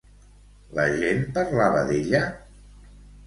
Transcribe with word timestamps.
La 0.77 0.85
gent 1.01 1.21
parlava 1.37 1.83
d'ella? 1.91 2.21